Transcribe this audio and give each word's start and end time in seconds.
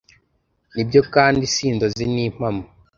Nibyo 0.73 1.01
kandi 1.13 1.41
si 1.53 1.61
inzozi 1.69 2.03
n’impamo 2.13 2.63